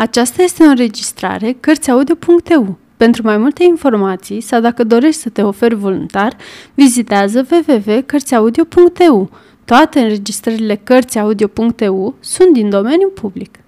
Aceasta 0.00 0.42
este 0.42 0.62
o 0.62 0.66
înregistrare 0.66 1.52
Cărțiaudio.eu. 1.52 2.78
Pentru 2.96 3.22
mai 3.22 3.36
multe 3.36 3.64
informații 3.64 4.40
sau 4.40 4.60
dacă 4.60 4.84
dorești 4.84 5.20
să 5.20 5.28
te 5.28 5.42
oferi 5.42 5.74
voluntar, 5.74 6.36
vizitează 6.74 7.46
www.cărțiaudio.eu. 7.50 9.30
Toate 9.64 10.00
înregistrările 10.00 10.76
Cărțiaudio.eu 10.76 12.14
sunt 12.20 12.52
din 12.52 12.70
domeniu 12.70 13.08
public. 13.08 13.58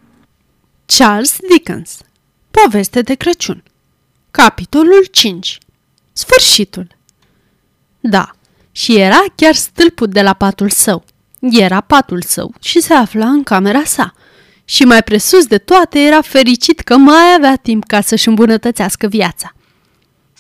Charles 0.87 1.37
Dickens 1.49 1.99
Poveste 2.51 3.01
de 3.01 3.15
Crăciun 3.15 3.63
Capitolul 4.31 5.05
5 5.11 5.59
Sfârșitul 6.13 6.87
Da, 8.01 8.31
și 8.71 8.97
era 8.97 9.25
chiar 9.35 9.55
stâlpul 9.55 10.07
de 10.07 10.23
la 10.23 10.33
patul 10.33 10.71
său. 10.71 11.05
Era 11.41 11.81
patul 11.81 12.23
său 12.23 12.55
și 12.61 12.81
se 12.81 12.93
afla 12.93 13.29
în 13.29 13.43
camera 13.43 13.85
sa– 13.85 14.15
și 14.65 14.85
mai 14.85 15.03
presus 15.03 15.47
de 15.47 15.59
toate 15.59 16.01
era 16.01 16.21
fericit 16.21 16.81
că 16.81 16.97
mai 16.97 17.35
avea 17.37 17.57
timp 17.57 17.87
ca 17.87 18.01
să-și 18.01 18.29
îmbunătățească 18.29 19.07
viața. 19.07 19.55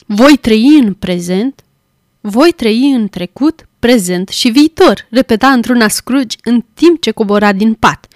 Voi 0.06 0.36
trăi 0.36 0.78
în 0.78 0.94
prezent, 0.94 1.64
voi 2.20 2.52
trăi 2.52 2.90
în 2.90 3.08
trecut, 3.08 3.66
prezent 3.78 4.28
și 4.28 4.48
viitor, 4.48 5.06
repeta 5.10 5.48
într-un 5.48 5.88
Scrooge 5.88 6.36
în 6.42 6.64
timp 6.74 7.00
ce 7.00 7.10
cobora 7.10 7.52
din 7.52 7.74
pat. 7.74 8.06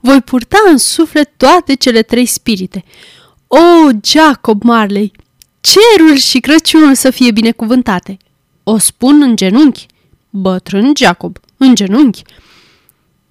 Voi 0.00 0.20
purta 0.20 0.56
în 0.70 0.78
suflet 0.78 1.32
toate 1.36 1.74
cele 1.74 2.02
trei 2.02 2.26
spirite. 2.26 2.84
O, 3.46 3.88
Jacob 4.04 4.62
Marley, 4.62 5.12
cerul 5.60 6.16
și 6.16 6.40
Crăciunul 6.40 6.94
să 6.94 7.10
fie 7.10 7.30
binecuvântate. 7.30 8.16
O 8.62 8.78
spun 8.78 9.22
în 9.22 9.36
genunchi. 9.36 9.86
Bătrân 10.30 10.92
Jacob, 10.96 11.38
în 11.56 11.74
genunchi. 11.74 12.22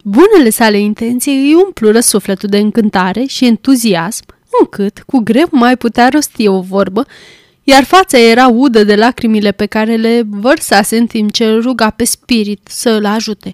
Bunele 0.05 0.49
sale 0.49 0.79
intenții 0.79 1.35
îi 1.35 1.53
umplură 1.53 1.99
sufletul 1.99 2.49
de 2.49 2.57
încântare 2.57 3.23
și 3.25 3.45
entuziasm, 3.45 4.25
încât, 4.59 5.03
cu 5.05 5.19
greu 5.19 5.47
mai 5.51 5.77
putea 5.77 6.09
rosti 6.09 6.47
o 6.47 6.61
vorbă, 6.61 7.05
iar 7.63 7.83
fața 7.83 8.19
era 8.19 8.47
udă 8.47 8.83
de 8.83 8.95
lacrimile 8.95 9.51
pe 9.51 9.65
care 9.65 9.95
le 9.95 10.23
vărsase 10.29 10.97
în 10.97 11.07
timp 11.07 11.31
ce 11.31 11.45
îl 11.45 11.61
ruga 11.61 11.89
pe 11.89 12.03
spirit 12.03 12.67
să 12.71 12.89
îl 12.89 13.05
ajute. 13.05 13.53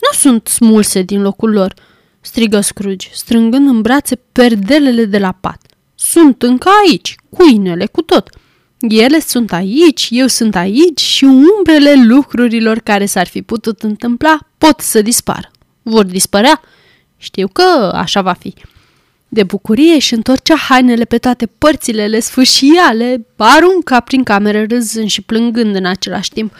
Nu 0.00 0.18
sunt 0.18 0.46
smulse 0.46 1.02
din 1.02 1.22
locul 1.22 1.50
lor, 1.50 1.74
strigă 2.20 2.60
Scrooge, 2.60 3.08
strângând 3.12 3.68
în 3.68 3.80
brațe 3.80 4.16
perdelele 4.32 5.04
de 5.04 5.18
la 5.18 5.32
pat. 5.40 5.60
Sunt 5.94 6.42
încă 6.42 6.70
aici, 6.86 7.14
cu 7.30 7.48
inele, 7.48 7.86
cu 7.86 8.02
tot. 8.02 8.30
Ele 8.80 9.20
sunt 9.20 9.52
aici, 9.52 10.08
eu 10.10 10.26
sunt 10.26 10.56
aici 10.56 11.00
și 11.00 11.24
umbrele 11.24 11.94
lucrurilor 12.04 12.78
care 12.78 13.06
s-ar 13.06 13.26
fi 13.26 13.42
putut 13.42 13.82
întâmpla 13.82 14.38
pot 14.58 14.80
să 14.80 15.02
dispară 15.02 15.51
vor 15.82 16.04
dispărea. 16.04 16.60
Știu 17.16 17.48
că 17.48 17.90
așa 17.94 18.20
va 18.22 18.32
fi. 18.32 18.54
De 19.28 19.42
bucurie 19.42 19.98
și 19.98 20.14
întorcea 20.14 20.56
hainele 20.56 21.04
pe 21.04 21.18
toate 21.18 21.46
părțile, 21.46 22.06
le 22.06 22.20
sfâșia, 22.20 22.92
le 22.92 23.26
arunca 23.36 24.00
prin 24.00 24.22
cameră 24.22 24.64
râzând 24.68 25.08
și 25.08 25.22
plângând 25.22 25.74
în 25.74 25.84
același 25.84 26.30
timp. 26.30 26.54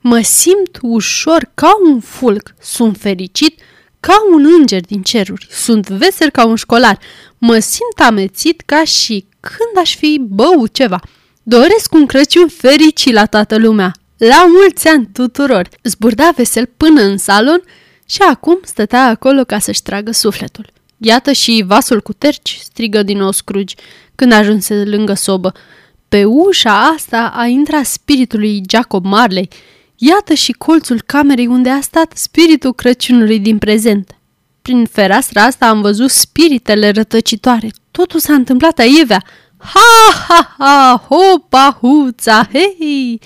Mă 0.00 0.20
simt 0.20 0.78
ușor 0.80 1.50
ca 1.54 1.70
un 1.84 2.00
fulg, 2.00 2.54
sunt 2.60 2.96
fericit 2.96 3.60
ca 4.00 4.14
un 4.32 4.46
înger 4.58 4.80
din 4.80 5.02
ceruri, 5.02 5.46
sunt 5.50 5.88
vesel 5.88 6.30
ca 6.30 6.46
un 6.46 6.56
școlar, 6.56 6.98
mă 7.38 7.58
simt 7.58 8.00
amețit 8.08 8.62
ca 8.66 8.84
și 8.84 9.26
când 9.40 9.84
aș 9.84 9.96
fi 9.96 10.20
băut 10.28 10.72
ceva. 10.72 11.00
Doresc 11.42 11.92
un 11.92 12.06
Crăciun 12.06 12.48
fericit 12.48 13.12
la 13.12 13.26
toată 13.26 13.58
lumea, 13.58 13.92
la 14.16 14.46
mulți 14.46 14.88
ani 14.88 15.08
tuturor. 15.12 15.68
Zburda 15.82 16.30
vesel 16.36 16.70
până 16.76 17.02
în 17.02 17.18
salon 17.18 17.62
și 18.06 18.22
acum 18.22 18.58
stătea 18.62 19.06
acolo 19.06 19.44
ca 19.44 19.58
să-și 19.58 19.82
tragă 19.82 20.10
sufletul. 20.10 20.72
Iată 20.96 21.32
și 21.32 21.64
vasul 21.66 22.00
cu 22.00 22.12
terci, 22.12 22.58
strigă 22.62 23.02
din 23.02 23.18
nou 23.18 23.30
Scrooge, 23.30 23.74
când 24.14 24.32
ajunse 24.32 24.84
lângă 24.84 25.14
sobă. 25.14 25.52
Pe 26.08 26.24
ușa 26.24 26.86
asta 26.86 27.32
a 27.36 27.46
intrat 27.46 27.84
spiritul 27.84 28.38
lui 28.38 28.62
Jacob 28.70 29.04
Marley. 29.04 29.48
Iată 29.96 30.34
și 30.34 30.52
colțul 30.52 31.02
camerei 31.06 31.46
unde 31.46 31.70
a 31.70 31.80
stat 31.80 32.12
spiritul 32.16 32.74
Crăciunului 32.74 33.38
din 33.38 33.58
prezent. 33.58 34.14
Prin 34.62 34.84
fereastra 34.84 35.42
asta 35.42 35.68
am 35.68 35.80
văzut 35.80 36.10
spiritele 36.10 36.90
rătăcitoare. 36.90 37.68
Totul 37.90 38.20
s-a 38.20 38.32
întâmplat 38.32 38.78
aievea. 38.78 39.24
Ha, 39.58 40.24
ha, 40.28 40.54
ha, 40.58 41.04
hopa, 41.08 41.78
huța, 41.80 42.48
hei! 42.52 43.20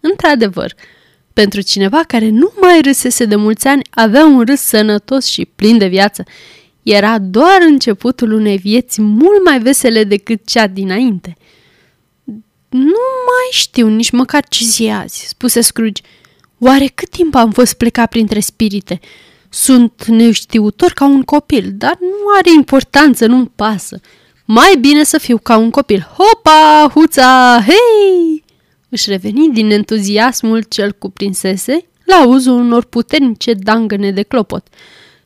Într-adevăr, 0.00 0.74
pentru 1.32 1.60
cineva 1.60 2.02
care 2.06 2.28
nu 2.28 2.52
mai 2.60 2.80
râsese 2.80 3.24
de 3.24 3.36
mulți 3.36 3.66
ani, 3.66 3.82
avea 3.90 4.24
un 4.24 4.44
râs 4.44 4.60
sănătos 4.60 5.26
și 5.26 5.44
plin 5.44 5.78
de 5.78 5.86
viață. 5.86 6.24
Era 6.82 7.18
doar 7.18 7.58
începutul 7.60 8.32
unei 8.32 8.56
vieți 8.56 9.00
mult 9.00 9.44
mai 9.44 9.60
vesele 9.60 10.04
decât 10.04 10.46
cea 10.46 10.66
dinainte. 10.66 11.36
Nu 12.68 13.02
mai 13.26 13.48
știu 13.50 13.88
nici 13.88 14.10
măcar 14.10 14.48
ce 14.48 14.64
zi 14.64 14.88
azi, 14.88 15.26
spuse 15.26 15.60
Scrooge. 15.60 16.02
Oare 16.58 16.86
cât 16.94 17.08
timp 17.08 17.34
am 17.34 17.50
fost 17.50 17.74
plecat 17.74 18.08
printre 18.08 18.40
spirite? 18.40 19.00
Sunt 19.48 20.04
neștiutor 20.06 20.92
ca 20.92 21.04
un 21.04 21.22
copil, 21.22 21.70
dar 21.74 21.96
nu 22.00 22.36
are 22.38 22.50
importanță, 22.56 23.26
nu-mi 23.26 23.50
pasă. 23.56 24.00
Mai 24.44 24.76
bine 24.80 25.04
să 25.04 25.18
fiu 25.18 25.38
ca 25.38 25.56
un 25.56 25.70
copil. 25.70 26.08
Hopa, 26.16 26.90
huța, 26.94 27.60
hei! 27.66 28.44
Își 28.90 29.10
reveni 29.10 29.50
din 29.52 29.70
entuziasmul 29.70 30.62
cel 30.62 30.92
cuprinsese 30.92 31.84
la 32.04 32.26
uzul 32.26 32.52
unor 32.52 32.84
puternice 32.84 33.52
dangăne 33.52 34.10
de 34.10 34.22
clopot. 34.22 34.66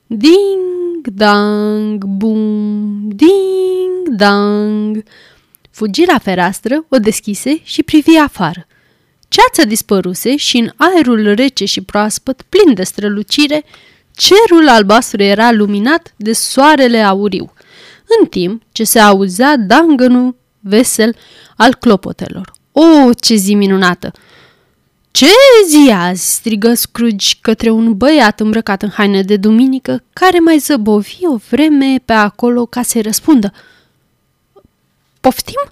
Ding, 0.07 1.07
dang, 1.13 2.05
bum, 2.05 3.09
ding, 3.09 4.09
dang. 4.17 5.03
Fugi 5.71 6.05
la 6.07 6.19
fereastră, 6.19 6.85
o 6.89 6.99
deschise 6.99 7.61
și 7.63 7.83
privi 7.83 8.17
afară. 8.17 8.67
Ceața 9.29 9.69
dispăruse 9.69 10.37
și 10.37 10.57
în 10.57 10.71
aerul 10.77 11.35
rece 11.35 11.65
și 11.65 11.81
proaspăt, 11.81 12.43
plin 12.49 12.75
de 12.75 12.83
strălucire, 12.83 13.65
cerul 14.13 14.69
albastru 14.69 15.23
era 15.23 15.53
luminat 15.53 16.15
de 16.17 16.33
soarele 16.33 17.01
auriu, 17.01 17.53
în 18.19 18.27
timp 18.27 18.63
ce 18.73 18.85
se 18.85 18.99
auzea 18.99 19.57
dangănul 19.57 20.37
vesel 20.61 21.17
al 21.57 21.75
clopotelor. 21.75 22.53
O, 22.77 23.13
ce 23.21 23.35
zi 23.35 23.55
minunată! 23.55 24.13
Ce 25.11 25.27
zi 25.69 25.91
azi?" 25.91 26.33
strigă 26.35 26.75
Scrooge 26.75 27.35
către 27.41 27.71
un 27.71 27.97
băiat 27.97 28.41
îmbrăcat 28.41 28.83
în 28.83 28.91
haine 28.91 29.23
de 29.23 29.37
duminică, 29.37 30.03
care 30.13 30.39
mai 30.39 30.59
zăbovi 30.59 31.19
o 31.23 31.37
vreme 31.37 31.99
pe 32.05 32.13
acolo 32.13 32.67
ca 32.67 32.83
să-i 32.83 33.03
răspundă. 33.03 33.53
Poftim?" 35.21 35.71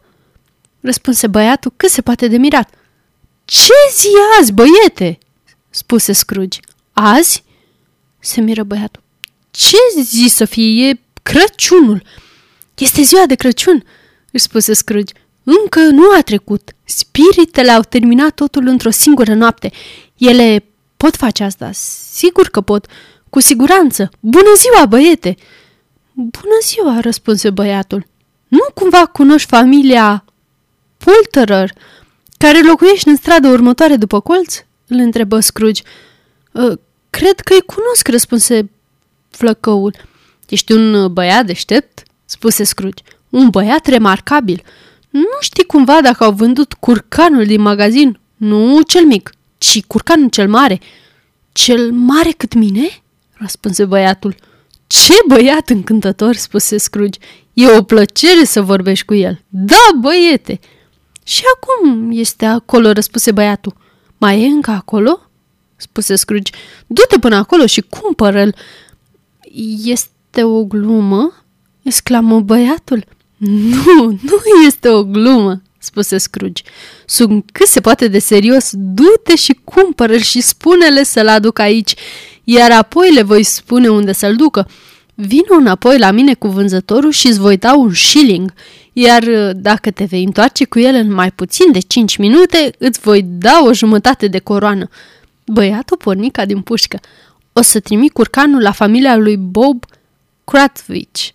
răspunse 0.81 1.27
băiatul 1.27 1.73
cât 1.77 1.91
se 1.91 2.03
poate 2.03 2.29
de 2.29 2.37
mirat. 2.37 2.75
Ce 3.45 3.73
zi 3.95 4.09
azi, 4.41 4.53
băiete?" 4.53 5.19
spuse 5.71 6.13
Scrooge. 6.13 6.61
Azi?" 6.93 7.45
se 8.19 8.41
miră 8.41 8.63
băiatul. 8.63 9.03
Ce 9.51 9.77
zi 10.03 10.27
să 10.29 10.45
fie? 10.45 10.89
E 10.89 11.01
Crăciunul." 11.23 12.03
Este 12.75 13.03
ziua 13.03 13.27
de 13.27 13.34
Crăciun," 13.34 13.84
își 14.31 14.43
spuse 14.43 14.73
Scrooge. 14.73 15.13
Încă 15.45 15.81
nu 15.81 16.03
a 16.17 16.21
trecut. 16.21 16.75
Spiritele 16.97 17.70
au 17.70 17.82
terminat 17.82 18.34
totul 18.34 18.66
într-o 18.66 18.91
singură 18.91 19.34
noapte. 19.34 19.72
Ele 20.16 20.64
pot 20.97 21.16
face 21.16 21.44
asta. 21.44 21.70
Sigur 22.12 22.48
că 22.48 22.60
pot. 22.60 22.86
Cu 23.30 23.41
siguranță. 23.41 24.10
Bună 24.20 24.53
ziua, 24.56 24.86
băiete! 24.86 25.36
Bună 26.12 26.58
ziua, 26.62 27.00
răspunse 27.00 27.50
băiatul. 27.50 28.06
Nu 28.48 28.66
cumva 28.75 29.06
cunoști 29.06 29.48
familia 29.48 30.25
Pulterer, 30.97 31.72
care 32.38 32.62
locuiește 32.62 33.10
în 33.10 33.16
strada 33.16 33.48
următoare 33.48 33.97
după 33.97 34.20
colț? 34.20 34.56
Îl 34.86 34.98
întrebă 34.98 35.41
Scrooge. 35.41 35.82
Ă, 36.54 36.78
cred 37.10 37.41
că 37.41 37.53
îi 37.53 37.62
cunosc, 37.66 38.09
răspunse 38.09 38.70
flăcăul. 39.30 39.94
Ești 40.48 40.72
un 40.72 41.12
băiat 41.12 41.47
deștept? 41.47 42.03
spuse 42.24 42.64
Scrooge. 42.64 43.03
Un 43.28 43.48
băiat 43.48 43.86
remarcabil. 43.86 44.62
Nu 45.12 45.36
știi 45.41 45.64
cumva 45.64 46.00
dacă 46.00 46.24
au 46.24 46.32
vândut 46.32 46.72
curcanul 46.72 47.44
din 47.44 47.60
magazin? 47.60 48.18
Nu 48.36 48.80
cel 48.86 49.04
mic, 49.04 49.30
ci 49.59 49.84
curcanul 49.86 50.28
cel 50.28 50.48
mare. 50.48 50.80
Cel 51.53 51.92
mare 51.92 52.30
cât 52.30 52.54
mine? 52.54 53.03
răspunse 53.32 53.84
băiatul. 53.84 54.34
Ce 54.86 55.12
băiat 55.28 55.68
încântător, 55.68 56.34
spuse 56.34 56.76
Scrooge. 56.76 57.18
E 57.53 57.76
o 57.76 57.82
plăcere 57.82 58.44
să 58.44 58.62
vorbești 58.62 59.04
cu 59.04 59.14
el. 59.14 59.44
Da, 59.48 59.98
băiete! 60.00 60.60
Și 61.24 61.42
acum 61.54 62.10
este 62.12 62.44
acolo, 62.44 62.92
răspuse 62.92 63.32
băiatul. 63.32 63.76
Mai 64.18 64.42
e 64.42 64.47
încă 64.47 64.70
acolo? 64.70 65.20
spuse 65.76 66.14
Scrooge. 66.14 66.53
Du-te 66.86 67.18
până 67.18 67.36
acolo 67.36 67.66
și 67.66 67.80
cumpără-l. 67.80 68.54
Este 69.84 70.42
o 70.42 70.64
glumă? 70.64 71.32
exclamă 71.82 72.41
băiatul. 72.41 73.04
Nu, 73.48 74.18
nu 74.22 74.65
este 74.66 74.89
o 74.89 75.04
glumă, 75.04 75.62
spuse 75.78 76.18
Scrooge. 76.18 76.62
Sunt 77.06 77.50
cât 77.53 77.66
se 77.66 77.80
poate 77.80 78.09
de 78.09 78.18
serios, 78.18 78.71
du-te 78.72 79.36
și 79.36 79.60
cumpără 79.65 80.16
și 80.16 80.41
spune-le 80.41 81.03
să-l 81.03 81.28
aduc 81.28 81.59
aici, 81.59 81.94
iar 82.44 82.71
apoi 82.71 83.12
le 83.12 83.22
voi 83.22 83.42
spune 83.42 83.89
unde 83.89 84.12
să-l 84.12 84.36
ducă. 84.36 84.68
Vino 85.15 85.54
înapoi 85.59 85.98
la 85.98 86.10
mine 86.10 86.34
cu 86.34 86.48
vânzătorul 86.48 87.10
și 87.10 87.27
îți 87.27 87.39
voi 87.39 87.56
da 87.56 87.74
un 87.74 87.94
shilling, 87.94 88.53
iar 88.92 89.22
uh, 89.22 89.50
dacă 89.54 89.91
te 89.91 90.04
vei 90.04 90.24
întoarce 90.24 90.65
cu 90.65 90.78
el 90.78 90.95
în 90.95 91.12
mai 91.12 91.30
puțin 91.30 91.72
de 91.72 91.78
cinci 91.78 92.16
minute, 92.16 92.72
îți 92.78 93.00
voi 93.00 93.22
da 93.22 93.62
o 93.65 93.72
jumătate 93.72 94.27
de 94.27 94.38
coroană. 94.38 94.88
Băiatul 95.47 95.97
porni 95.97 96.30
ca 96.30 96.45
din 96.45 96.60
pușcă. 96.60 97.00
O 97.53 97.62
să 97.62 97.80
trimit 97.80 98.12
curcanul 98.12 98.62
la 98.62 98.72
familia 98.72 99.16
lui 99.16 99.36
Bob 99.36 99.84
Cratwich. 100.45 101.30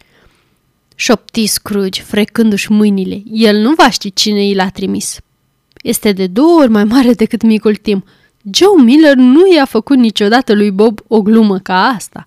Șopti 0.99 1.45
Scrooge, 1.45 2.01
frecându-și 2.01 2.71
mâinile. 2.71 3.23
El 3.31 3.57
nu 3.57 3.73
va 3.73 3.89
ști 3.89 4.13
cine 4.13 4.45
i 4.45 4.55
l-a 4.55 4.69
trimis. 4.69 5.17
Este 5.81 6.11
de 6.11 6.27
două 6.27 6.59
ori 6.59 6.69
mai 6.69 6.83
mare 6.83 7.13
decât 7.13 7.41
micul 7.41 7.75
Tim. 7.75 8.05
Joe 8.51 8.83
Miller 8.83 9.15
nu 9.15 9.53
i-a 9.53 9.65
făcut 9.65 9.97
niciodată 9.97 10.53
lui 10.53 10.71
Bob 10.71 10.99
o 11.07 11.21
glumă 11.21 11.57
ca 11.59 11.83
asta. 11.83 12.25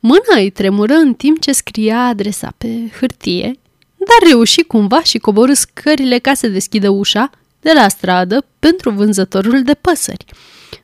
Mâna 0.00 0.36
îi 0.36 0.50
tremură 0.50 0.94
în 0.94 1.14
timp 1.14 1.40
ce 1.40 1.52
scria 1.52 2.06
adresa 2.06 2.52
pe 2.58 2.68
hârtie, 2.98 3.58
dar 3.96 4.28
reuși 4.28 4.62
cumva 4.62 5.02
și 5.02 5.18
coborâ 5.18 5.54
scările 5.54 6.18
ca 6.18 6.34
să 6.34 6.48
deschidă 6.48 6.88
ușa 6.88 7.30
de 7.60 7.72
la 7.74 7.88
stradă 7.88 8.44
pentru 8.58 8.90
vânzătorul 8.90 9.62
de 9.62 9.74
păsări. 9.74 10.24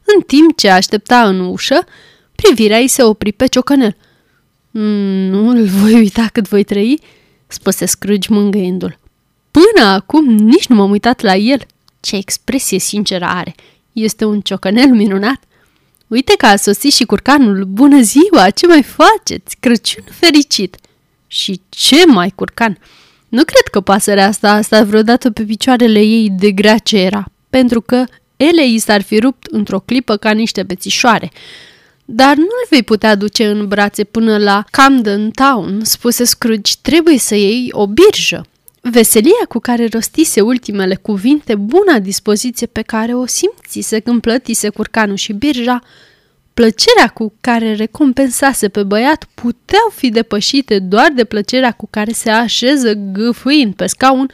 În 0.05 0.21
timp 0.21 0.57
ce 0.57 0.71
aștepta 0.71 1.29
în 1.29 1.41
ușă, 1.41 1.87
privirea 2.35 2.79
îi 2.79 2.89
se 2.89 3.03
opri 3.03 3.33
pe 3.33 3.47
ciocănel. 3.47 3.97
Mm, 4.75 5.29
nu 5.31 5.49
îl 5.49 5.65
voi 5.65 5.95
uita 5.95 6.29
cât 6.33 6.49
voi 6.49 6.65
trăi, 6.65 7.01
spuse 7.47 7.85
Scrooge 7.87 8.33
mângâindu-l. 8.33 8.99
Până 9.51 9.87
acum 9.87 10.25
nici 10.25 10.67
nu 10.67 10.75
m-am 10.77 10.91
uitat 10.91 11.21
la 11.21 11.35
el. 11.35 11.61
Ce 12.01 12.17
expresie 12.17 12.79
sinceră 12.79 13.25
are! 13.25 13.55
Este 13.93 14.25
un 14.25 14.41
ciocănel 14.41 14.89
minunat! 14.89 15.43
Uite 16.07 16.35
că 16.37 16.47
a 16.47 16.57
sosit 16.57 16.93
și 16.93 17.05
curcanul. 17.05 17.65
Bună 17.65 18.01
ziua, 18.01 18.51
ce 18.51 18.67
mai 18.67 18.83
faceți? 18.83 19.57
Crăciun 19.61 20.05
fericit! 20.11 20.77
Și 21.27 21.61
ce 21.69 22.07
mai 22.07 22.33
curcan! 22.35 22.79
Nu 23.29 23.45
cred 23.45 23.67
că 23.71 23.81
pasărea 23.81 24.27
asta 24.27 24.53
a 24.53 24.61
stat 24.61 24.87
vreodată 24.87 25.31
pe 25.31 25.43
picioarele 25.43 26.01
ei 26.01 26.31
de 26.31 26.51
grea 26.51 26.79
ce 26.79 26.99
era, 26.99 27.25
pentru 27.51 27.81
că 27.81 28.05
ele 28.37 28.67
i 28.67 28.79
s-ar 28.79 29.03
fi 29.03 29.19
rupt 29.19 29.47
într-o 29.47 29.81
clipă 29.81 30.17
ca 30.17 30.31
niște 30.31 30.63
bețișoare. 30.63 31.31
Dar 32.15 32.37
nu-l 32.37 32.67
vei 32.69 32.83
putea 32.83 33.15
duce 33.15 33.47
în 33.47 33.69
brațe 33.69 34.05
până 34.05 34.39
la 34.39 34.65
Camden 34.71 35.31
Town, 35.31 35.85
spuse 35.85 36.25
Scrooge, 36.25 36.73
trebuie 36.83 37.19
să 37.19 37.35
iei 37.35 37.69
o 37.71 37.87
birjă. 37.87 38.47
Veselia 38.81 39.45
cu 39.49 39.59
care 39.59 39.89
rostise 39.93 40.41
ultimele 40.41 40.95
cuvinte, 40.95 41.55
buna 41.55 41.99
dispoziție 41.99 42.67
pe 42.67 42.83
care 42.83 43.15
o 43.15 43.27
simțise 43.27 44.01
când 44.01 44.21
plătise 44.21 44.69
curcanul 44.69 45.17
și 45.17 45.33
birja, 45.33 45.83
plăcerea 46.55 47.09
cu 47.09 47.33
care 47.41 47.75
recompensase 47.75 48.69
pe 48.69 48.83
băiat 48.83 49.25
puteau 49.35 49.93
fi 49.95 50.09
depășite 50.09 50.79
doar 50.79 51.13
de 51.15 51.25
plăcerea 51.25 51.73
cu 51.73 51.87
care 51.91 52.13
se 52.13 52.31
așeză 52.31 52.93
gâfâind 52.93 53.75
pe 53.75 53.87
scaun, 53.87 54.31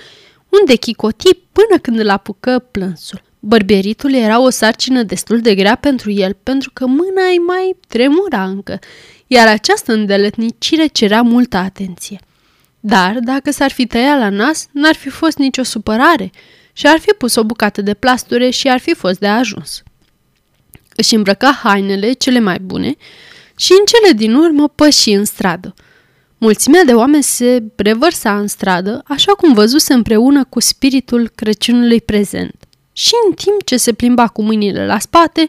unde 0.49 0.75
chicoti 0.75 1.35
până 1.53 1.79
când 1.83 1.99
îl 1.99 2.09
apucă 2.09 2.65
plânsul. 2.71 3.27
Bărbieritul 3.41 4.15
era 4.15 4.41
o 4.41 4.51
sarcină 4.51 5.03
destul 5.03 5.41
de 5.41 5.55
grea 5.55 5.75
pentru 5.75 6.11
el, 6.11 6.37
pentru 6.43 6.71
că 6.73 6.87
mâna 6.87 7.27
îi 7.31 7.39
mai 7.39 7.77
tremura 7.89 8.45
încă, 8.45 8.79
iar 9.27 9.47
această 9.47 9.93
îndeletnicire 9.93 10.87
cerea 10.87 11.23
multă 11.23 11.57
atenție. 11.57 12.21
Dar, 12.81 13.19
dacă 13.21 13.51
s-ar 13.51 13.71
fi 13.71 13.87
tăiat 13.87 14.19
la 14.19 14.29
nas, 14.29 14.67
n-ar 14.73 14.95
fi 14.95 15.09
fost 15.09 15.39
nicio 15.39 15.63
supărare 15.63 16.31
și 16.73 16.87
ar 16.87 16.99
fi 16.99 17.11
pus 17.19 17.35
o 17.35 17.45
bucată 17.45 17.83
de 17.83 17.95
plasture 17.95 18.51
și 18.51 18.69
ar 18.69 18.79
fi 18.79 18.95
fost 18.95 19.19
de 19.19 19.27
ajuns. 19.27 19.83
Își 20.97 21.15
îmbrăca 21.15 21.61
hainele 21.63 22.13
cele 22.13 22.39
mai 22.39 22.59
bune 22.59 22.95
și 23.57 23.73
în 23.79 23.85
cele 23.85 24.13
din 24.13 24.35
urmă 24.35 24.69
păși 24.69 25.11
în 25.11 25.25
stradă. 25.25 25.75
Mulțimea 26.39 26.85
de 26.85 26.95
oameni 26.95 27.23
se 27.23 27.63
revărsa 27.77 28.39
în 28.39 28.47
stradă, 28.47 29.03
așa 29.07 29.33
cum 29.33 29.53
văzuse 29.53 29.93
împreună 29.93 30.45
cu 30.45 30.61
spiritul 30.61 31.31
Crăciunului 31.35 32.01
prezent. 32.01 32.68
Și 32.99 33.13
în 33.29 33.35
timp 33.35 33.65
ce 33.65 33.77
se 33.77 33.93
plimba 33.93 34.29
cu 34.29 34.43
mâinile 34.43 34.87
la 34.87 34.99
spate, 34.99 35.49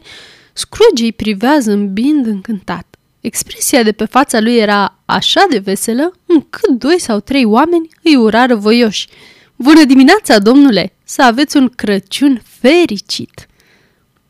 Scrooge 0.52 1.04
îi 1.04 1.12
privea 1.12 1.58
zâmbind 1.58 2.26
încântat. 2.26 2.96
Expresia 3.20 3.82
de 3.82 3.92
pe 3.92 4.04
fața 4.04 4.40
lui 4.40 4.56
era 4.56 4.98
așa 5.04 5.46
de 5.50 5.58
veselă, 5.58 6.12
încât 6.26 6.68
doi 6.68 7.00
sau 7.00 7.20
trei 7.20 7.44
oameni 7.44 7.88
îi 8.02 8.16
urară 8.16 8.54
voioși. 8.54 9.08
Bună 9.56 9.84
dimineața, 9.84 10.38
domnule! 10.38 10.92
Să 11.04 11.22
aveți 11.22 11.56
un 11.56 11.68
Crăciun 11.68 12.42
fericit! 12.44 13.48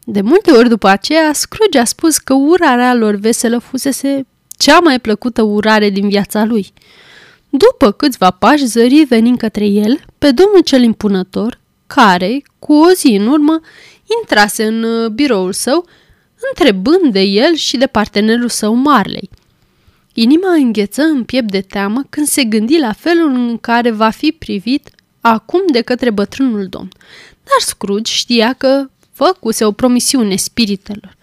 De 0.05 0.21
multe 0.21 0.51
ori 0.51 0.69
după 0.69 0.89
aceea, 0.89 1.33
Scrooge 1.33 1.79
a 1.79 1.85
spus 1.85 2.19
că 2.19 2.35
urarea 2.35 2.95
lor 2.95 3.15
veselă 3.15 3.59
fusese 3.59 4.27
cea 4.57 4.79
mai 4.79 5.01
plăcută 5.01 5.43
urare 5.43 5.91
din 5.91 6.09
viața 6.09 6.45
lui. 6.45 6.73
După 7.49 7.91
câțiva 7.91 8.31
pași, 8.31 8.67
zări 8.67 9.05
venind 9.09 9.39
către 9.39 9.67
el 9.67 10.01
pe 10.19 10.31
domnul 10.31 10.61
cel 10.61 10.83
impunător, 10.83 11.60
care, 11.95 12.43
cu 12.59 12.73
o 12.73 12.91
zi 12.91 13.07
în 13.07 13.27
urmă, 13.27 13.61
intrase 14.21 14.65
în 14.65 14.83
uh, 14.83 15.11
biroul 15.11 15.53
său 15.53 15.87
întrebând 16.49 17.13
de 17.13 17.21
el 17.21 17.55
și 17.55 17.77
de 17.77 17.87
partenerul 17.87 18.49
său 18.49 18.75
Marley. 18.75 19.31
Inima 20.15 20.53
îngheță 20.53 21.03
în 21.03 21.25
piept 21.25 21.51
de 21.51 21.61
teamă 21.61 22.03
când 22.09 22.27
se 22.27 22.45
gândi 22.45 22.79
la 22.79 22.93
felul 22.93 23.31
în 23.31 23.59
care 23.59 23.91
va 23.91 24.11
fi 24.11 24.33
privit 24.33 24.91
acum 25.21 25.61
de 25.73 25.81
către 25.81 26.11
bătrânul 26.11 26.67
domn. 26.67 26.89
Dar 27.43 27.59
Scrooge 27.59 28.13
știa 28.13 28.53
că 28.53 28.91
făcuse 29.13 29.65
o 29.65 29.73
promisiune 29.73 30.37
spiritelor. 30.37 31.17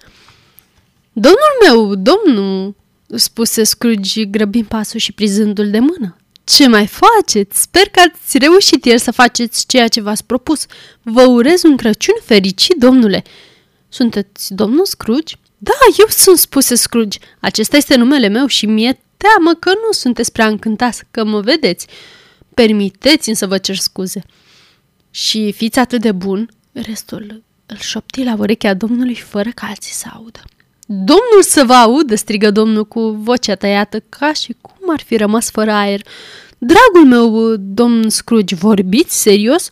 Domnul 1.14 1.58
meu, 1.68 1.96
domnul, 1.96 2.76
spuse 3.16 3.64
Scrooge 3.64 4.26
grăbind 4.26 4.66
pasul 4.66 5.00
și 5.00 5.12
prizându-l 5.12 5.70
de 5.70 5.80
mână. 5.80 6.18
Ce 6.56 6.68
mai 6.68 6.88
faceți? 6.88 7.62
Sper 7.62 7.90
că 7.90 8.00
ați 8.00 8.38
reușit 8.38 8.86
ieri 8.86 9.00
să 9.00 9.12
faceți 9.12 9.66
ceea 9.66 9.88
ce 9.88 10.02
v-ați 10.02 10.26
propus. 10.26 10.66
Vă 11.02 11.22
urez 11.22 11.64
un 11.64 11.78
Crăciun 11.78 12.16
fericit, 12.24 12.78
domnule. 12.78 13.24
Sunteți 13.90 14.54
domnul 14.54 14.86
Scrooge? 14.86 15.36
Da, 15.58 15.72
eu 16.00 16.06
sunt, 16.10 16.38
spuse 16.38 16.76
Scrooge. 16.76 17.18
Acesta 17.40 17.78
este 17.78 17.96
numele 17.96 18.28
meu 18.28 18.46
și 18.46 18.66
mie 18.66 19.00
teamă 19.18 19.54
că 19.60 19.70
nu 19.70 19.92
sunteți 19.92 20.32
prea 20.32 20.48
încântați 20.48 21.04
că 21.12 21.24
mă 21.24 21.40
vedeți. 21.40 21.88
Permiteți-mi 22.54 23.36
să 23.36 23.48
vă 23.48 23.58
cer 23.58 23.76
scuze. 23.76 24.24
Și 25.12 25.52
fiți 25.52 25.80
atât 25.80 26.02
de 26.02 26.12
bun, 26.12 26.50
restul 26.72 27.44
îl 27.66 27.78
șopti 27.78 28.24
la 28.24 28.36
urechea 28.38 28.74
domnului 28.74 29.16
fără 29.16 29.50
ca 29.56 29.68
alții 29.68 29.94
să 29.94 30.06
audă. 30.14 30.40
Domnul 30.86 31.42
să 31.42 31.64
vă 31.64 31.74
audă, 31.74 32.16
strigă 32.16 32.52
domnul 32.52 32.86
cu 32.86 33.10
vocea 33.10 33.56
tăiată, 33.56 34.00
ca 34.10 34.34
și 34.34 34.56
cum 34.88 34.96
ar 34.96 35.04
fi 35.06 35.18
rămas 35.18 35.50
fără 35.50 35.72
aer. 35.72 36.02
Dragul 36.58 37.06
meu, 37.08 37.56
domn 37.58 38.10
Scrooge, 38.10 38.56
vorbiți 38.56 39.22
serios? 39.22 39.70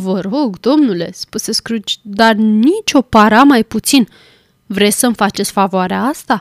Vă 0.00 0.20
rog, 0.20 0.60
domnule, 0.60 1.10
spuse 1.12 1.52
Scrooge, 1.52 1.94
dar 2.02 2.34
nici 2.34 2.92
o 2.92 3.00
para 3.00 3.42
mai 3.42 3.64
puțin. 3.64 4.08
Vreți 4.66 4.98
să-mi 4.98 5.14
faceți 5.14 5.50
favoarea 5.50 6.02
asta?" 6.02 6.40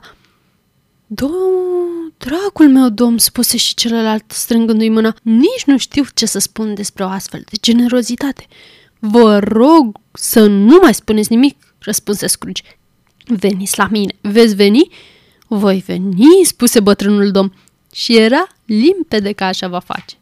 Domn, 1.08 2.13
dragul 2.17 2.70
meu, 2.70 2.89
domn, 2.89 3.17
spuse 3.17 3.58
și 3.58 3.75
celălalt 3.75 4.24
strângându-i 4.27 4.89
mâna, 4.89 5.15
nici 5.22 5.63
nu 5.65 5.77
știu 5.77 6.03
ce 6.13 6.25
să 6.25 6.39
spun 6.39 6.74
despre 6.74 7.03
o 7.03 7.08
astfel 7.08 7.44
de 7.50 7.58
generozitate. 7.62 8.46
Vă 9.00 9.39
rog 9.39 9.98
să 10.12 10.46
nu 10.46 10.79
mai 10.82 10.94
spuneți 10.94 11.32
nimic, 11.32 11.58
răspunse 11.79 12.27
Scrooge. 12.27 12.63
Veniți 13.25 13.77
la 13.77 13.88
mine, 13.91 14.13
veți 14.22 14.56
veni? 14.56 14.89
Voi 15.48 15.84
veni, 15.86 16.44
spuse 16.44 16.79
bătrânul 16.79 17.32
domn, 17.32 17.53
și 17.93 18.17
era 18.17 18.48
limpede 18.65 19.31
că 19.31 19.43
așa 19.43 19.67
va 19.67 19.79
face. 19.79 20.15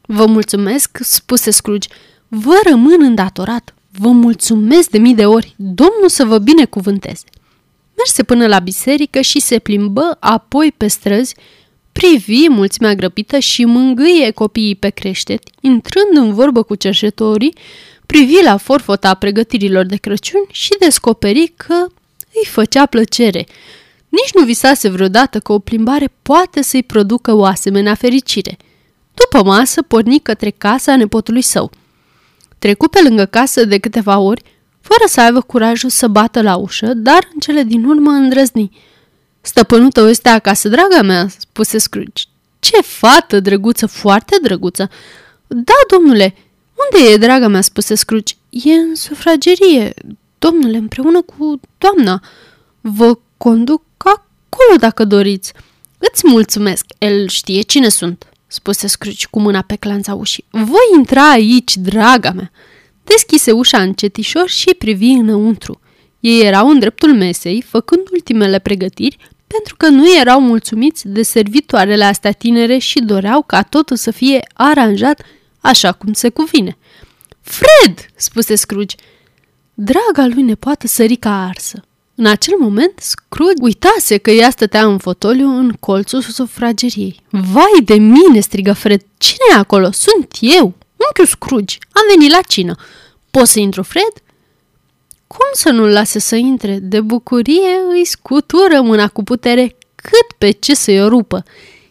Vă 0.00 0.26
mulțumesc, 0.26 0.98
spuse 1.00 1.50
Scrooge, 1.50 1.88
Vă 2.28 2.60
rămân 2.68 3.02
îndatorat. 3.02 3.74
Vă 3.98 4.08
mulțumesc 4.08 4.90
de 4.90 4.98
mii 4.98 5.14
de 5.14 5.26
ori. 5.26 5.54
Domnul 5.56 6.08
să 6.08 6.24
vă 6.24 6.38
binecuvânteze. 6.38 7.24
Merse 7.96 8.22
până 8.22 8.46
la 8.46 8.58
biserică 8.58 9.20
și 9.20 9.40
se 9.40 9.58
plimbă 9.58 10.16
apoi 10.20 10.72
pe 10.76 10.86
străzi, 10.86 11.34
privi 11.92 12.48
mulțimea 12.48 12.94
grăbită 12.94 13.38
și 13.38 13.64
mângâie 13.64 14.30
copiii 14.30 14.74
pe 14.74 14.88
creștet, 14.88 15.42
intrând 15.60 16.16
în 16.16 16.34
vorbă 16.34 16.62
cu 16.62 16.74
cerșetorii, 16.74 17.54
privi 18.06 18.42
la 18.44 18.56
forfota 18.56 19.14
pregătirilor 19.14 19.84
de 19.84 19.96
Crăciun 19.96 20.44
și 20.50 20.70
descoperi 20.78 21.52
că 21.56 21.86
îi 22.32 22.46
făcea 22.46 22.86
plăcere. 22.86 23.46
Nici 24.22 24.34
nu 24.34 24.44
visase 24.44 24.88
vreodată 24.88 25.40
că 25.40 25.52
o 25.52 25.58
plimbare 25.58 26.12
poate 26.22 26.62
să-i 26.62 26.82
producă 26.82 27.32
o 27.32 27.44
asemenea 27.44 27.94
fericire. 27.94 28.56
După 29.14 29.44
masă, 29.44 29.82
porni 29.82 30.20
către 30.20 30.50
casa 30.50 30.96
nepotului 30.96 31.42
său– 31.42 31.70
Trecu 32.58 32.88
pe 32.88 33.02
lângă 33.02 33.24
casă 33.24 33.64
de 33.64 33.78
câteva 33.78 34.18
ori, 34.18 34.42
fără 34.80 35.02
să 35.06 35.20
aibă 35.20 35.40
curajul 35.40 35.90
să 35.90 36.08
bată 36.08 36.42
la 36.42 36.56
ușă, 36.56 36.94
dar 36.94 37.28
în 37.32 37.38
cele 37.38 37.62
din 37.62 37.84
urmă 37.84 38.10
îndrăzni. 38.10 38.70
Stăpânul 39.40 39.90
tău 39.90 40.08
este 40.08 40.28
acasă, 40.28 40.68
draga 40.68 41.02
mea, 41.02 41.28
spuse 41.38 41.78
Scrooge. 41.78 42.24
Ce 42.58 42.80
fată 42.80 43.40
drăguță, 43.40 43.86
foarte 43.86 44.36
drăguță. 44.42 44.90
Da, 45.46 45.72
domnule, 45.90 46.34
unde 46.92 47.12
e, 47.12 47.16
draga 47.16 47.48
mea, 47.48 47.60
spuse 47.60 47.94
Scrooge. 47.94 48.34
E 48.50 48.72
în 48.72 48.94
sufragerie, 48.94 49.94
domnule, 50.38 50.76
împreună 50.76 51.22
cu 51.22 51.60
doamna. 51.78 52.22
Vă 52.80 53.18
conduc 53.36 53.82
acolo 54.66 54.78
dacă 54.78 55.04
doriți. 55.04 55.52
Îți 55.98 56.22
mulțumesc, 56.26 56.84
el 56.98 57.28
știe 57.28 57.60
cine 57.60 57.88
sunt, 57.88 58.24
spuse 58.46 58.86
Scrooge 58.86 59.26
cu 59.30 59.40
mâna 59.40 59.62
pe 59.62 59.76
clanța 59.76 60.14
ușii. 60.14 60.44
Voi 60.50 60.96
intra 60.96 61.30
aici, 61.30 61.76
draga 61.76 62.30
mea. 62.30 62.50
Deschise 63.04 63.52
ușa 63.52 63.82
încetișor 63.82 64.48
și 64.48 64.74
privi 64.78 65.10
înăuntru. 65.10 65.80
Ei 66.20 66.40
erau 66.40 66.68
în 66.68 66.78
dreptul 66.78 67.14
mesei, 67.14 67.62
făcând 67.62 68.02
ultimele 68.12 68.58
pregătiri, 68.58 69.16
pentru 69.46 69.76
că 69.76 69.88
nu 69.88 70.16
erau 70.16 70.40
mulțumiți 70.40 71.08
de 71.08 71.22
servitoarele 71.22 72.04
astea 72.04 72.32
tinere 72.32 72.78
și 72.78 73.00
doreau 73.00 73.42
ca 73.42 73.62
totul 73.62 73.96
să 73.96 74.10
fie 74.10 74.40
aranjat 74.54 75.22
așa 75.60 75.92
cum 75.92 76.12
se 76.12 76.28
cuvine. 76.28 76.78
Fred!" 77.40 78.06
spuse 78.16 78.54
Scrooge. 78.54 78.96
Draga 79.74 80.34
lui 80.34 80.42
nepoată 80.42 80.86
sări 80.86 81.16
ca 81.16 81.46
arsă. 81.46 81.84
În 82.18 82.26
acel 82.26 82.54
moment, 82.58 82.92
Scrooge 82.98 83.62
uitase 83.62 84.16
că 84.16 84.30
ea 84.30 84.50
stătea 84.50 84.84
în 84.84 84.98
fotoliu 84.98 85.48
în 85.48 85.72
colțul 85.80 86.20
sufrageriei. 86.20 87.20
Vai 87.30 87.80
de 87.84 87.94
mine, 87.94 88.40
strigă 88.40 88.72
Fred. 88.72 89.02
Cine 89.18 89.44
e 89.50 89.54
acolo? 89.54 89.90
Sunt 89.92 90.36
eu, 90.40 90.64
unchiul 90.96 91.26
Scrooge. 91.26 91.76
Am 91.92 92.02
venit 92.16 92.30
la 92.30 92.40
cină. 92.48 92.74
Poți 93.30 93.52
să 93.52 93.60
intru, 93.60 93.82
Fred? 93.82 94.12
Cum 95.26 95.46
să 95.52 95.70
nu-l 95.70 95.88
lase 95.88 96.18
să 96.18 96.36
intre? 96.36 96.78
De 96.78 97.00
bucurie 97.00 97.80
îi 97.90 98.04
scutură 98.04 98.80
mâna 98.80 99.08
cu 99.08 99.22
putere 99.22 99.76
cât 99.94 100.38
pe 100.38 100.50
ce 100.50 100.74
să-i 100.74 101.02
o 101.02 101.08
rupă. 101.08 101.44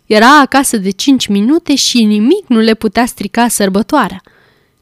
Era 0.05 0.39
acasă 0.39 0.77
de 0.77 0.89
cinci 0.89 1.27
minute 1.27 1.75
și 1.75 2.03
nimic 2.03 2.47
nu 2.47 2.59
le 2.59 2.73
putea 2.73 3.05
strica 3.05 3.47
sărbătoarea. 3.47 4.21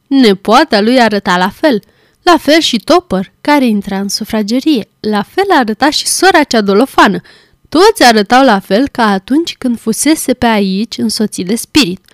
Nepoata 0.06 0.80
lui 0.80 1.00
arăta 1.00 1.36
la 1.36 1.48
fel– 1.48 1.82
la 2.24 2.36
fel 2.36 2.60
și 2.60 2.78
Topper, 2.78 3.32
care 3.40 3.66
intra 3.66 3.98
în 3.98 4.08
sufragerie. 4.08 4.88
La 5.00 5.22
fel 5.22 5.44
arăta 5.50 5.90
și 5.90 6.06
sora 6.06 6.42
cea 6.42 6.60
dolofană. 6.60 7.20
Toți 7.68 8.02
arătau 8.02 8.44
la 8.44 8.58
fel 8.58 8.88
ca 8.88 9.10
atunci 9.10 9.54
când 9.58 9.78
fusese 9.78 10.34
pe 10.34 10.46
aici 10.46 10.98
însoțit 10.98 11.46
de 11.46 11.54
spirit. 11.54 12.04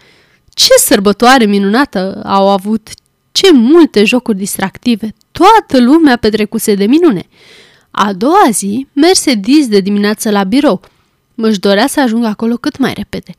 Ce 0.55 0.73
sărbătoare 0.79 1.45
minunată 1.45 2.23
au 2.25 2.49
avut! 2.49 2.88
Ce 3.33 3.52
multe 3.52 4.05
jocuri 4.05 4.37
distractive! 4.37 5.14
Toată 5.33 5.81
lumea 5.85 6.17
petrecuse 6.17 6.75
de 6.75 6.85
minune! 6.85 7.23
A 7.90 8.12
doua 8.12 8.49
zi 8.50 8.87
merse 8.93 9.35
dis 9.35 9.69
de 9.69 9.81
dimineață 9.81 10.31
la 10.31 10.45
birou. 10.45 10.81
Își 11.35 11.59
dorea 11.59 11.87
să 11.87 12.00
ajungă 12.00 12.26
acolo 12.26 12.57
cât 12.57 12.79
mai 12.79 12.93
repede. 12.97 13.35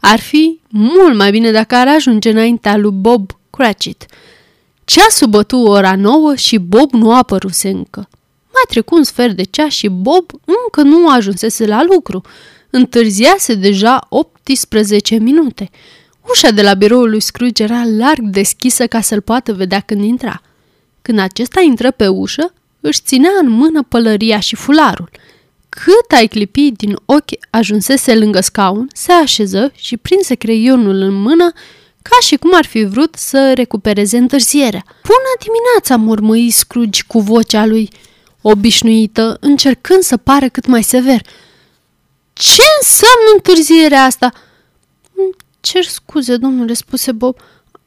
Ar 0.00 0.18
fi 0.18 0.60
mult 0.68 1.16
mai 1.16 1.30
bine 1.30 1.50
dacă 1.50 1.74
ar 1.74 1.88
ajunge 1.88 2.30
înaintea 2.30 2.76
lui 2.76 2.92
Bob 2.92 3.30
Cratchit. 3.50 4.06
Ceasul 4.86 5.28
bătu 5.28 5.56
ora 5.56 5.96
nouă 5.96 6.34
și 6.34 6.58
Bob 6.58 6.92
nu 6.92 7.12
a 7.12 7.16
apăruse 7.16 7.68
încă. 7.68 8.08
Mai 8.42 8.62
trecu 8.68 8.94
un 8.94 9.02
sfert 9.02 9.36
de 9.36 9.42
ceas 9.42 9.72
și 9.72 9.88
Bob 9.88 10.30
încă 10.44 10.82
nu 10.82 11.08
ajunsese 11.08 11.66
la 11.66 11.84
lucru. 11.84 12.22
Întârziase 12.70 13.54
deja 13.54 14.06
18 14.08 15.16
minute. 15.16 15.70
Ușa 16.28 16.50
de 16.50 16.62
la 16.62 16.74
biroul 16.74 17.10
lui 17.10 17.20
Scrooge 17.20 17.62
era 17.62 17.82
larg 17.84 18.22
deschisă 18.22 18.86
ca 18.86 19.00
să-l 19.00 19.20
poată 19.20 19.52
vedea 19.52 19.80
când 19.80 20.04
intra. 20.04 20.42
Când 21.02 21.18
acesta 21.18 21.60
intră 21.60 21.90
pe 21.90 22.06
ușă, 22.08 22.52
își 22.80 23.00
ținea 23.04 23.30
în 23.40 23.50
mână 23.50 23.82
pălăria 23.82 24.40
și 24.40 24.56
fularul. 24.56 25.10
Cât 25.68 26.18
ai 26.18 26.26
clipi 26.26 26.70
din 26.70 26.96
ochi 27.04 27.38
ajunsese 27.50 28.14
lângă 28.14 28.40
scaun, 28.40 28.88
se 28.92 29.12
așeză 29.12 29.72
și 29.74 29.96
prinse 29.96 30.34
creionul 30.34 31.00
în 31.00 31.14
mână 31.14 31.52
ca 32.08 32.16
și 32.20 32.36
cum 32.36 32.54
ar 32.54 32.64
fi 32.64 32.84
vrut 32.84 33.14
să 33.14 33.52
recupereze 33.54 34.16
întârzierea. 34.16 34.84
Bună 34.86 35.32
dimineața, 35.40 35.96
mormăi 35.96 36.50
Scrooge 36.50 37.02
cu 37.06 37.20
vocea 37.20 37.66
lui 37.66 37.90
obișnuită, 38.40 39.36
încercând 39.40 40.02
să 40.02 40.16
pară 40.16 40.48
cât 40.48 40.66
mai 40.66 40.82
sever. 40.82 41.20
Ce 42.32 42.62
înseamnă 42.80 43.30
întârzierea 43.34 44.04
asta? 44.04 44.32
Cer 45.60 45.84
scuze, 45.84 46.36
domnule, 46.36 46.72
spuse 46.72 47.12
Bob. 47.12 47.36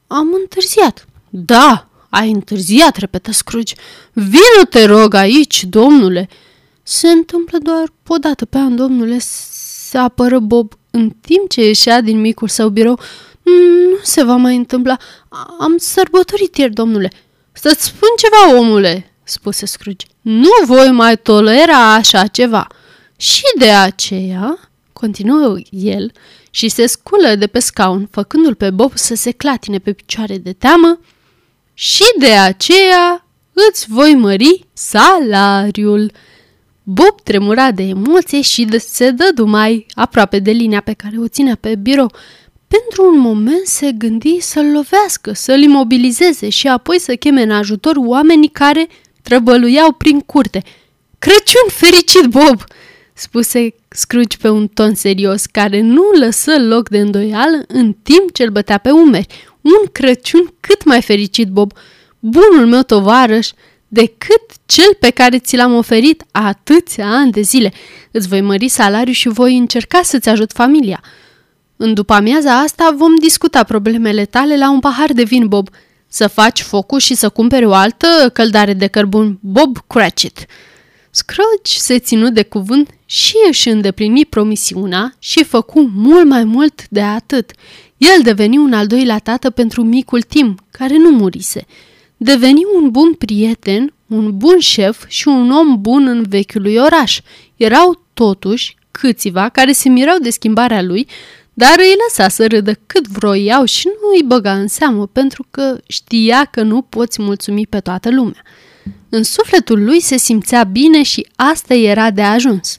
Am 0.07 0.27
întârziat. 0.41 1.07
Da, 1.29 1.87
ai 2.09 2.31
întârziat, 2.31 2.95
repetă 2.97 3.31
Scrooge. 3.31 3.75
Vino, 4.13 4.63
te 4.69 4.85
rog, 4.85 5.13
aici, 5.13 5.63
domnule. 5.63 6.29
Se 6.83 7.07
întâmplă 7.07 7.57
doar 7.61 7.93
o 8.07 8.17
dată 8.17 8.45
pe 8.45 8.57
an, 8.57 8.75
domnule, 8.75 9.17
se 9.19 9.97
apără 9.97 10.39
Bob 10.39 10.73
în 10.91 11.09
timp 11.09 11.49
ce 11.49 11.65
ieșea 11.65 12.01
din 12.01 12.19
micul 12.19 12.47
său 12.47 12.69
birou. 12.69 12.99
Nu 13.89 13.97
se 14.01 14.23
va 14.23 14.35
mai 14.35 14.55
întâmpla. 14.55 14.97
Am 15.59 15.77
sărbătorit 15.77 16.57
ieri, 16.57 16.73
domnule. 16.73 17.11
Să-ți 17.51 17.83
spun 17.85 18.09
ceva, 18.17 18.59
omule, 18.59 19.13
spuse 19.23 19.65
Scrooge. 19.65 20.05
Nu 20.21 20.51
voi 20.65 20.91
mai 20.91 21.17
tolera 21.17 21.93
așa 21.93 22.27
ceva. 22.27 22.67
Și 23.17 23.43
de 23.57 23.69
aceea, 23.69 24.59
continuă 24.93 25.57
el 25.69 26.11
și 26.49 26.69
se 26.69 26.85
sculă 26.85 27.35
de 27.35 27.47
pe 27.47 27.59
scaun, 27.59 28.07
făcându-l 28.11 28.55
pe 28.55 28.69
Bob 28.69 28.91
să 28.95 29.15
se 29.15 29.31
clatine 29.31 29.77
pe 29.79 29.93
picioare 29.93 30.37
de 30.37 30.53
teamă, 30.53 30.99
și 31.73 32.03
de 32.17 32.31
aceea 32.31 33.25
îți 33.53 33.85
voi 33.89 34.15
mări 34.15 34.67
salariul. 34.73 36.11
Bob 36.83 37.21
tremura 37.23 37.71
de 37.71 37.83
emoție 37.83 38.41
și 38.41 38.79
se 38.79 39.11
dădu 39.11 39.45
mai 39.45 39.85
aproape 39.93 40.39
de 40.39 40.51
linia 40.51 40.81
pe 40.81 40.93
care 40.93 41.17
o 41.17 41.27
ținea 41.27 41.57
pe 41.59 41.75
birou, 41.75 42.11
pentru 42.77 43.11
un 43.13 43.19
moment 43.19 43.65
se 43.65 43.91
gândi 43.91 44.39
să-l 44.39 44.65
lovească, 44.65 45.33
să-l 45.33 45.61
imobilizeze 45.61 46.49
și 46.49 46.67
apoi 46.67 46.99
să 46.99 47.15
cheme 47.15 47.41
în 47.41 47.51
ajutor 47.51 47.95
oamenii 47.95 48.49
care 48.49 48.87
trăbăluiau 49.21 49.91
prin 49.91 50.19
curte. 50.19 50.63
Crăciun 51.19 51.69
fericit, 51.69 52.25
Bob!" 52.25 52.63
spuse 53.13 53.73
Scrooge 53.87 54.37
pe 54.41 54.49
un 54.49 54.67
ton 54.67 54.95
serios, 54.95 55.45
care 55.45 55.81
nu 55.81 56.03
lăsă 56.19 56.59
loc 56.59 56.89
de 56.89 56.99
îndoială 56.99 57.63
în 57.67 57.95
timp 58.03 58.33
ce 58.33 58.43
îl 58.43 58.49
bătea 58.49 58.77
pe 58.77 58.91
umeri. 58.91 59.27
Un 59.61 59.87
Crăciun 59.91 60.53
cât 60.59 60.83
mai 60.83 61.01
fericit, 61.01 61.47
Bob! 61.47 61.71
Bunul 62.19 62.65
meu 62.67 62.81
tovarăș, 62.81 63.49
decât 63.87 64.41
cel 64.65 64.95
pe 64.99 65.09
care 65.09 65.39
ți 65.39 65.55
l-am 65.55 65.75
oferit 65.75 66.23
atâția 66.31 67.07
ani 67.07 67.31
de 67.31 67.41
zile. 67.41 67.73
Îți 68.11 68.27
voi 68.27 68.41
mări 68.41 68.67
salariul 68.67 69.15
și 69.15 69.29
voi 69.29 69.57
încerca 69.57 70.01
să-ți 70.01 70.29
ajut 70.29 70.51
familia. 70.51 71.03
În 71.81 71.93
după 71.93 72.13
amiaza 72.13 72.59
asta 72.59 72.93
vom 72.97 73.15
discuta 73.15 73.63
problemele 73.63 74.25
tale 74.25 74.57
la 74.57 74.71
un 74.71 74.79
pahar 74.79 75.13
de 75.13 75.23
vin, 75.23 75.47
Bob. 75.47 75.69
Să 76.07 76.27
faci 76.27 76.61
focul 76.61 76.99
și 76.99 77.13
să 77.13 77.29
cumperi 77.29 77.65
o 77.65 77.73
altă 77.73 78.29
căldare 78.33 78.73
de 78.73 78.87
cărbun, 78.87 79.37
Bob 79.41 79.77
Cratchit. 79.87 80.45
Scrooge 81.09 81.77
se 81.77 81.99
ținu 81.99 82.29
de 82.29 82.43
cuvânt 82.43 82.89
și 83.05 83.35
își 83.47 83.69
îndeplini 83.69 84.25
promisiunea 84.25 85.15
și 85.19 85.43
făcu 85.43 85.91
mult 85.95 86.25
mai 86.25 86.43
mult 86.43 86.87
de 86.89 87.01
atât. 87.01 87.51
El 87.97 88.21
deveni 88.23 88.57
un 88.57 88.73
al 88.73 88.87
doilea 88.87 89.17
tată 89.19 89.49
pentru 89.49 89.83
micul 89.83 90.21
Tim, 90.21 90.57
care 90.71 90.97
nu 90.97 91.09
murise. 91.09 91.65
Deveni 92.17 92.61
un 92.81 92.89
bun 92.89 93.13
prieten, 93.13 93.93
un 94.07 94.37
bun 94.37 94.59
șef 94.59 95.05
și 95.07 95.27
un 95.27 95.51
om 95.51 95.81
bun 95.81 96.07
în 96.07 96.25
vechiului 96.29 96.75
oraș. 96.75 97.19
Erau 97.55 98.01
totuși 98.13 98.77
câțiva 98.91 99.49
care 99.49 99.71
se 99.71 99.89
mirau 99.89 100.17
de 100.17 100.29
schimbarea 100.29 100.81
lui, 100.81 101.07
dar 101.59 101.75
îi 101.77 101.95
lăsa 102.07 102.29
să 102.29 102.47
râdă 102.47 102.73
cât 102.85 103.07
vroiau 103.07 103.65
și 103.65 103.87
nu 103.87 104.09
îi 104.15 104.23
băga 104.23 104.53
în 104.53 104.67
seamă 104.67 105.07
pentru 105.07 105.45
că 105.51 105.77
știa 105.87 106.45
că 106.45 106.61
nu 106.61 106.81
poți 106.81 107.21
mulțumi 107.21 107.67
pe 107.67 107.79
toată 107.79 108.09
lumea. 108.09 108.41
În 109.09 109.23
sufletul 109.23 109.83
lui 109.83 110.01
se 110.01 110.17
simțea 110.17 110.63
bine 110.63 111.03
și 111.03 111.27
asta 111.35 111.73
era 111.73 112.11
de 112.11 112.21
ajuns. 112.21 112.75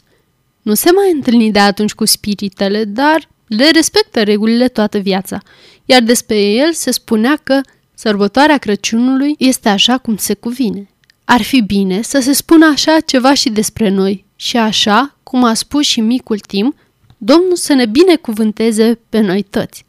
Nu 0.63 0.75
se 0.75 0.91
mai 0.91 1.13
întâlni 1.15 1.53
de 1.53 1.59
atunci 1.59 1.93
cu 1.93 2.05
spiritele, 2.05 2.85
dar 2.85 3.29
le 3.47 3.71
respectă 3.71 4.23
regulile 4.23 4.69
toată 4.69 4.99
viața, 4.99 5.41
iar 5.85 6.03
despre 6.03 6.41
el 6.41 6.73
se 6.73 6.91
spunea 6.91 7.41
că 7.43 7.61
sărbătoarea 7.95 8.59
Crăciunului 8.59 9.35
este 9.39 9.69
așa 9.69 9.99
cum 9.99 10.17
se 10.17 10.35
cuvine. 10.35 10.89
Ar 11.25 11.43
fi 11.43 11.61
bine 11.61 12.03
să 12.03 12.21
se 12.21 12.33
spună 12.33 12.67
așa 12.67 13.01
ceva 13.01 13.35
și 13.35 13.49
despre 13.49 13.89
noi 13.89 14.25
și 14.37 14.57
așa, 14.57 15.17
cum 15.23 15.45
a 15.45 15.55
spus 15.55 15.87
și 15.87 16.01
micul 16.01 16.39
Tim, 16.39 16.75
Domnul 17.23 17.57
să 17.57 17.73
ne 17.73 17.87
binecuvânteze 17.87 18.99
pe 19.09 19.21
noi 19.21 19.43
toți. 19.43 19.85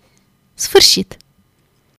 Sfârșit! 0.53 1.17